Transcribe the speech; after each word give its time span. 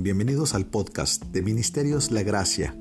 Bienvenidos 0.00 0.54
al 0.54 0.64
podcast 0.64 1.24
de 1.24 1.42
Ministerios 1.42 2.12
La 2.12 2.22
Gracia. 2.22 2.72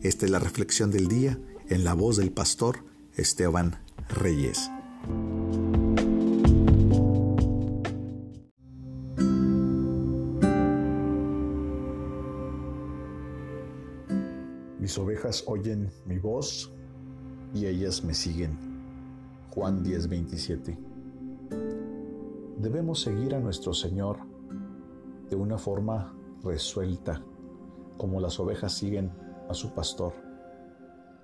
Esta 0.00 0.26
es 0.26 0.30
la 0.30 0.38
reflexión 0.38 0.92
del 0.92 1.08
día 1.08 1.36
en 1.68 1.82
la 1.82 1.94
voz 1.94 2.18
del 2.18 2.30
pastor 2.30 2.84
Esteban 3.16 3.82
Reyes. 4.08 4.70
Mis 14.78 14.96
ovejas 14.98 15.42
oyen 15.48 15.90
mi 16.06 16.20
voz 16.20 16.70
y 17.52 17.66
ellas 17.66 18.04
me 18.04 18.14
siguen. 18.14 18.56
Juan 19.50 19.82
10:27. 19.82 20.78
Debemos 22.60 23.00
seguir 23.00 23.34
a 23.34 23.40
nuestro 23.40 23.74
Señor 23.74 24.18
de 25.28 25.34
una 25.34 25.58
forma 25.58 26.14
resuelta, 26.42 27.22
como 27.96 28.20
las 28.20 28.40
ovejas 28.40 28.72
siguen 28.72 29.12
a 29.48 29.54
su 29.54 29.74
pastor, 29.74 30.12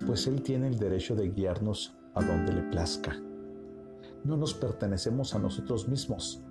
pues 0.05 0.27
Él 0.27 0.41
tiene 0.41 0.67
el 0.67 0.77
derecho 0.77 1.15
de 1.15 1.29
guiarnos 1.29 1.95
a 2.13 2.23
donde 2.23 2.53
le 2.53 2.61
plazca. 2.63 3.15
No 4.23 4.37
nos 4.37 4.53
pertenecemos 4.53 5.33
a 5.35 5.39
nosotros 5.39 5.87
mismos. 5.87 6.43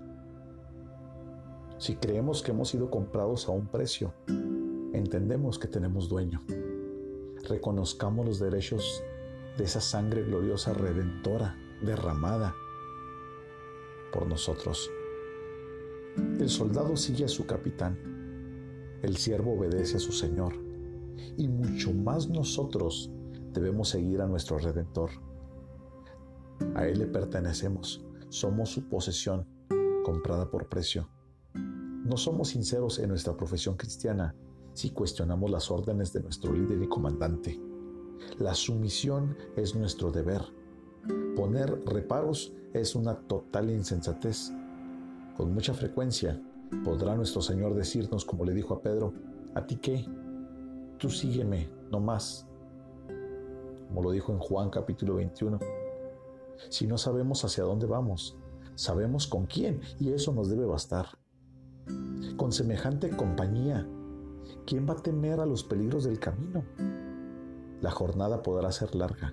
Si 1.78 1.96
creemos 1.96 2.42
que 2.42 2.52
hemos 2.52 2.70
sido 2.70 2.90
comprados 2.90 3.48
a 3.48 3.52
un 3.52 3.66
precio, 3.66 4.14
entendemos 4.92 5.58
que 5.58 5.68
tenemos 5.68 6.08
dueño. 6.08 6.42
Reconozcamos 7.48 8.26
los 8.26 8.38
derechos 8.38 9.02
de 9.58 9.64
esa 9.64 9.80
sangre 9.80 10.22
gloriosa 10.22 10.72
redentora 10.72 11.56
derramada 11.82 12.54
por 14.12 14.26
nosotros. 14.26 14.90
El 16.16 16.48
soldado 16.48 16.96
sigue 16.96 17.26
a 17.26 17.28
su 17.28 17.46
capitán, 17.46 18.15
el 19.06 19.16
siervo 19.16 19.52
obedece 19.52 19.98
a 19.98 20.00
su 20.00 20.10
Señor, 20.10 20.52
y 21.36 21.46
mucho 21.46 21.94
más 21.94 22.28
nosotros 22.28 23.08
debemos 23.52 23.90
seguir 23.90 24.20
a 24.20 24.26
nuestro 24.26 24.58
Redentor. 24.58 25.10
A 26.74 26.88
Él 26.88 26.98
le 26.98 27.06
pertenecemos, 27.06 28.04
somos 28.30 28.70
su 28.70 28.88
posesión, 28.88 29.46
comprada 30.04 30.50
por 30.50 30.68
precio. 30.68 31.08
No 31.54 32.16
somos 32.16 32.48
sinceros 32.48 32.98
en 32.98 33.10
nuestra 33.10 33.36
profesión 33.36 33.76
cristiana 33.76 34.34
si 34.72 34.90
cuestionamos 34.90 35.52
las 35.52 35.70
órdenes 35.70 36.12
de 36.12 36.22
nuestro 36.22 36.52
líder 36.52 36.82
y 36.82 36.88
comandante. 36.88 37.60
La 38.38 38.54
sumisión 38.54 39.36
es 39.54 39.76
nuestro 39.76 40.10
deber. 40.10 40.42
Poner 41.36 41.80
reparos 41.86 42.52
es 42.72 42.96
una 42.96 43.14
total 43.14 43.70
insensatez. 43.70 44.50
Con 45.36 45.54
mucha 45.54 45.74
frecuencia 45.74 46.42
podrá 46.84 47.14
nuestro 47.14 47.42
Señor 47.42 47.74
decirnos, 47.74 48.24
como 48.24 48.44
le 48.44 48.54
dijo 48.54 48.74
a 48.74 48.82
Pedro, 48.82 49.12
¿a 49.54 49.66
ti 49.66 49.76
qué? 49.76 50.06
Tú 50.98 51.10
sígueme, 51.10 51.68
no 51.90 52.00
más. 52.00 52.46
Como 53.88 54.02
lo 54.02 54.10
dijo 54.10 54.32
en 54.32 54.38
Juan 54.38 54.70
capítulo 54.70 55.16
21. 55.16 55.58
Si 56.68 56.86
no 56.86 56.98
sabemos 56.98 57.44
hacia 57.44 57.64
dónde 57.64 57.86
vamos, 57.86 58.36
sabemos 58.74 59.26
con 59.26 59.46
quién 59.46 59.80
y 59.98 60.12
eso 60.12 60.32
nos 60.32 60.48
debe 60.48 60.64
bastar. 60.64 61.06
Con 62.36 62.52
semejante 62.52 63.10
compañía, 63.10 63.86
¿quién 64.66 64.88
va 64.88 64.94
a 64.94 65.02
temer 65.02 65.40
a 65.40 65.46
los 65.46 65.64
peligros 65.64 66.04
del 66.04 66.18
camino? 66.18 66.64
La 67.80 67.90
jornada 67.90 68.42
podrá 68.42 68.72
ser 68.72 68.94
larga, 68.94 69.32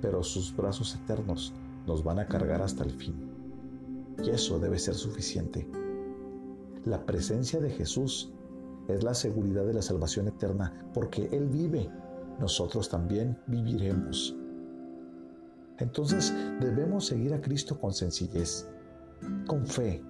pero 0.00 0.22
sus 0.22 0.56
brazos 0.56 0.94
eternos 0.94 1.52
nos 1.86 2.02
van 2.02 2.18
a 2.18 2.26
cargar 2.26 2.62
hasta 2.62 2.84
el 2.84 2.92
fin. 2.92 3.30
Y 4.22 4.30
eso 4.30 4.58
debe 4.58 4.78
ser 4.78 4.94
suficiente. 4.94 5.68
La 6.84 7.06
presencia 7.06 7.60
de 7.60 7.70
Jesús 7.70 8.30
es 8.88 9.02
la 9.02 9.14
seguridad 9.14 9.64
de 9.64 9.72
la 9.72 9.80
salvación 9.80 10.28
eterna, 10.28 10.86
porque 10.92 11.28
Él 11.32 11.48
vive, 11.48 11.90
nosotros 12.38 12.90
también 12.90 13.38
viviremos. 13.46 14.36
Entonces 15.78 16.34
debemos 16.60 17.06
seguir 17.06 17.32
a 17.32 17.40
Cristo 17.40 17.80
con 17.80 17.94
sencillez, 17.94 18.68
con 19.46 19.66
fe, 19.66 20.04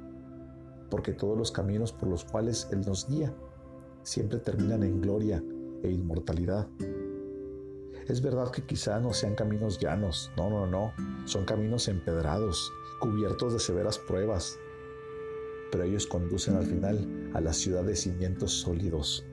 porque 0.90 1.12
todos 1.12 1.38
los 1.38 1.52
caminos 1.52 1.92
por 1.92 2.08
los 2.08 2.24
cuales 2.24 2.68
Él 2.72 2.80
nos 2.84 3.08
guía 3.08 3.32
siempre 4.02 4.38
terminan 4.38 4.82
en 4.82 5.00
gloria 5.00 5.42
e 5.82 5.90
inmortalidad. 5.90 6.68
Es 8.08 8.20
verdad 8.20 8.50
que 8.50 8.66
quizá 8.66 8.98
no 8.98 9.12
sean 9.12 9.36
caminos 9.36 9.78
llanos, 9.78 10.30
no, 10.36 10.50
no, 10.50 10.66
no, 10.66 10.92
son 11.24 11.44
caminos 11.44 11.88
empedrados, 11.88 12.70
cubiertos 13.00 13.52
de 13.52 13.60
severas 13.60 13.98
pruebas, 13.98 14.58
pero 15.74 15.86
ellos 15.86 16.06
conducen 16.06 16.54
al 16.54 16.66
final 16.66 17.32
a 17.34 17.40
la 17.40 17.52
ciudad 17.52 17.82
de 17.82 17.96
cimientos 17.96 18.52
sólidos, 18.52 19.26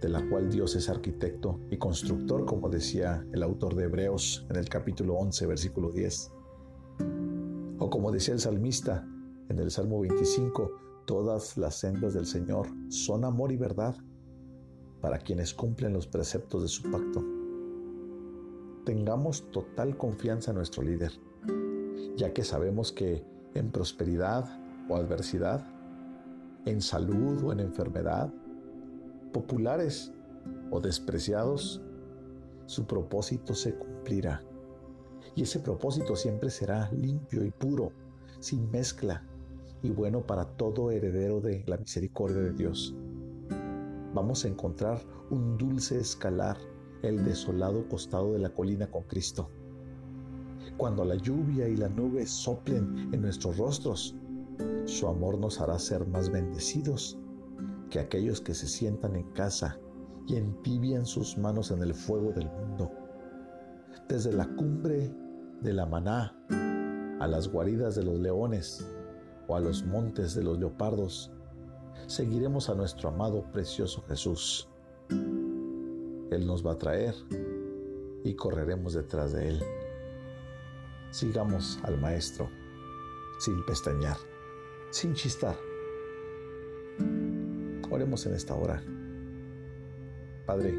de 0.00 0.08
la 0.08 0.24
cual 0.28 0.48
Dios 0.48 0.76
es 0.76 0.88
arquitecto 0.88 1.58
y 1.72 1.76
constructor, 1.76 2.46
como 2.46 2.68
decía 2.68 3.26
el 3.32 3.42
autor 3.42 3.74
de 3.74 3.86
Hebreos 3.86 4.46
en 4.48 4.54
el 4.54 4.68
capítulo 4.68 5.14
11, 5.14 5.44
versículo 5.44 5.90
10. 5.90 6.30
O 7.80 7.90
como 7.90 8.12
decía 8.12 8.32
el 8.32 8.38
salmista 8.38 9.04
en 9.48 9.58
el 9.58 9.72
Salmo 9.72 9.98
25, 9.98 10.70
todas 11.04 11.58
las 11.58 11.80
sendas 11.80 12.14
del 12.14 12.26
Señor 12.26 12.68
son 12.88 13.24
amor 13.24 13.50
y 13.50 13.56
verdad 13.56 13.96
para 15.00 15.18
quienes 15.18 15.52
cumplen 15.52 15.94
los 15.94 16.06
preceptos 16.06 16.62
de 16.62 16.68
su 16.68 16.88
pacto 16.92 17.24
tengamos 18.84 19.50
total 19.50 19.96
confianza 19.96 20.52
en 20.52 20.58
nuestro 20.58 20.84
líder, 20.84 21.12
ya 22.16 22.32
que 22.32 22.44
sabemos 22.44 22.92
que 22.92 23.24
en 23.54 23.72
prosperidad 23.72 24.61
o 24.92 24.96
adversidad, 24.96 25.64
en 26.64 26.80
salud 26.80 27.42
o 27.44 27.52
en 27.52 27.60
enfermedad, 27.60 28.32
populares 29.32 30.12
o 30.70 30.80
despreciados, 30.80 31.82
su 32.66 32.86
propósito 32.86 33.54
se 33.54 33.74
cumplirá. 33.74 34.42
Y 35.34 35.42
ese 35.42 35.60
propósito 35.60 36.14
siempre 36.16 36.50
será 36.50 36.90
limpio 36.92 37.44
y 37.44 37.50
puro, 37.50 37.92
sin 38.38 38.70
mezcla, 38.70 39.24
y 39.82 39.90
bueno 39.90 40.26
para 40.26 40.44
todo 40.44 40.90
heredero 40.90 41.40
de 41.40 41.64
la 41.66 41.76
misericordia 41.76 42.40
de 42.40 42.52
Dios. 42.52 42.94
Vamos 44.14 44.44
a 44.44 44.48
encontrar 44.48 45.00
un 45.30 45.56
dulce 45.56 45.98
escalar 45.98 46.58
el 47.02 47.24
desolado 47.24 47.88
costado 47.88 48.32
de 48.34 48.38
la 48.38 48.50
colina 48.50 48.86
con 48.86 49.02
Cristo. 49.04 49.48
Cuando 50.76 51.04
la 51.04 51.16
lluvia 51.16 51.68
y 51.68 51.76
la 51.76 51.88
nube 51.88 52.26
soplen 52.26 53.10
en 53.12 53.22
nuestros 53.22 53.56
rostros, 53.56 54.14
su 54.86 55.08
amor 55.08 55.38
nos 55.38 55.60
hará 55.60 55.78
ser 55.78 56.06
más 56.06 56.30
bendecidos 56.30 57.18
que 57.90 58.00
aquellos 58.00 58.40
que 58.40 58.54
se 58.54 58.66
sientan 58.66 59.16
en 59.16 59.30
casa 59.32 59.78
y 60.26 60.36
entibian 60.36 61.04
sus 61.04 61.36
manos 61.36 61.70
en 61.70 61.82
el 61.82 61.94
fuego 61.94 62.32
del 62.32 62.50
mundo. 62.50 62.90
Desde 64.08 64.32
la 64.32 64.46
cumbre 64.56 65.14
de 65.60 65.72
la 65.72 65.86
maná 65.86 66.36
a 67.20 67.26
las 67.26 67.48
guaridas 67.48 67.94
de 67.94 68.04
los 68.04 68.18
leones 68.18 68.86
o 69.48 69.56
a 69.56 69.60
los 69.60 69.84
montes 69.84 70.34
de 70.34 70.42
los 70.42 70.58
leopardos, 70.58 71.32
seguiremos 72.06 72.68
a 72.68 72.74
nuestro 72.74 73.10
amado 73.10 73.44
precioso 73.52 74.02
Jesús 74.08 74.68
él 76.34 76.46
nos 76.46 76.66
va 76.66 76.72
a 76.72 76.78
traer 76.78 77.14
y 78.24 78.34
correremos 78.34 78.94
detrás 78.94 79.32
de 79.32 79.48
Él. 79.48 79.62
Sigamos 81.10 81.78
al 81.82 82.00
Maestro 82.00 82.48
sin 83.38 83.64
pestañear, 83.66 84.16
sin 84.92 85.14
chistar. 85.14 85.56
Oremos 87.90 88.26
en 88.26 88.34
esta 88.34 88.54
hora. 88.54 88.82
Padre, 90.46 90.78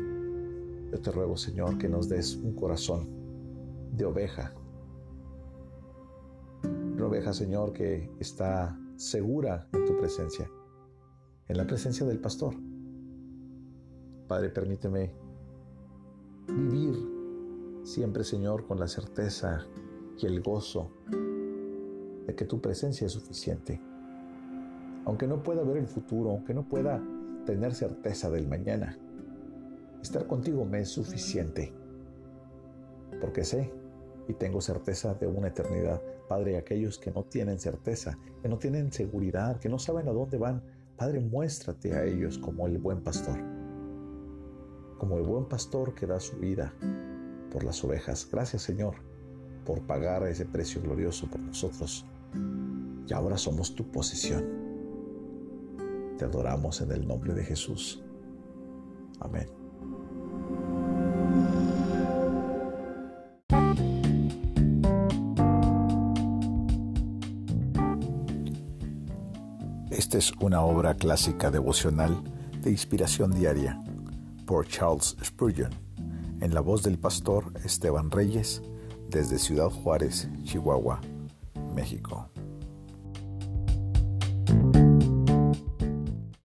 yo 0.91 1.01
te 1.01 1.11
ruego, 1.11 1.35
Señor, 1.35 1.77
que 1.79 1.89
nos 1.89 2.07
des 2.07 2.35
un 2.35 2.53
corazón 2.53 3.07
de 3.91 4.05
oveja. 4.05 4.53
Una 6.63 7.07
oveja, 7.07 7.33
Señor, 7.33 7.73
que 7.73 8.11
está 8.19 8.79
segura 8.95 9.67
en 9.73 9.85
tu 9.85 9.97
presencia, 9.97 10.49
en 11.47 11.57
la 11.57 11.65
presencia 11.65 12.05
del 12.05 12.19
pastor. 12.19 12.53
Padre, 14.27 14.49
permíteme 14.49 15.11
vivir 16.47 17.81
siempre, 17.83 18.23
Señor, 18.23 18.67
con 18.67 18.79
la 18.79 18.87
certeza 18.87 19.65
y 20.19 20.27
el 20.27 20.41
gozo 20.41 20.91
de 22.27 22.35
que 22.35 22.45
tu 22.45 22.61
presencia 22.61 23.07
es 23.07 23.13
suficiente. 23.13 23.81
Aunque 25.05 25.27
no 25.27 25.43
pueda 25.43 25.63
ver 25.63 25.77
el 25.77 25.87
futuro, 25.87 26.31
aunque 26.31 26.53
no 26.53 26.67
pueda 26.67 27.01
tener 27.45 27.73
certeza 27.73 28.29
del 28.29 28.47
mañana, 28.47 28.97
estar 30.01 30.27
contigo 30.27 30.65
me 30.65 30.81
es 30.81 30.89
suficiente. 30.89 31.73
Porque 33.19 33.43
sé 33.43 33.71
y 34.27 34.33
tengo 34.33 34.61
certeza 34.61 35.13
de 35.15 35.27
una 35.27 35.49
eternidad. 35.49 36.01
Padre, 36.27 36.57
aquellos 36.57 36.97
que 36.97 37.11
no 37.11 37.23
tienen 37.23 37.59
certeza, 37.59 38.17
que 38.41 38.49
no 38.49 38.57
tienen 38.57 38.91
seguridad, 38.91 39.59
que 39.59 39.69
no 39.69 39.77
saben 39.79 40.07
a 40.07 40.13
dónde 40.13 40.37
van, 40.37 40.63
Padre, 40.97 41.19
muéstrate 41.19 41.93
a 41.93 42.05
ellos 42.05 42.37
como 42.37 42.67
el 42.67 42.77
buen 42.77 43.01
pastor 43.01 43.37
como 45.03 45.17
el 45.17 45.23
buen 45.23 45.43
pastor 45.49 45.93
que 45.93 46.07
da 46.07 46.17
su 46.17 46.37
vida 46.37 46.73
por 47.51 47.65
las 47.65 47.83
ovejas. 47.83 48.25
Gracias 48.31 48.61
Señor 48.61 48.95
por 49.65 49.81
pagar 49.81 50.25
ese 50.25 50.45
precio 50.45 50.81
glorioso 50.81 51.29
por 51.29 51.41
nosotros. 51.41 52.05
Y 53.05 53.13
ahora 53.13 53.37
somos 53.37 53.75
tu 53.75 53.91
posesión. 53.91 54.72
Te 56.17 56.25
adoramos 56.25 56.81
en 56.81 56.91
el 56.91 57.07
nombre 57.07 57.33
de 57.33 57.43
Jesús. 57.43 58.01
Amén. 59.19 59.47
Esta 69.89 70.17
es 70.17 70.31
una 70.41 70.61
obra 70.61 70.95
clásica 70.95 71.51
devocional 71.51 72.23
de 72.61 72.71
inspiración 72.71 73.31
diaria 73.31 73.79
por 74.45 74.67
Charles 74.67 75.15
Spurgeon, 75.23 75.71
en 76.41 76.53
la 76.53 76.61
voz 76.61 76.83
del 76.83 76.97
pastor 76.97 77.53
Esteban 77.63 78.11
Reyes, 78.11 78.61
desde 79.09 79.37
Ciudad 79.37 79.69
Juárez, 79.69 80.29
Chihuahua, 80.43 80.99
México. 81.73 82.32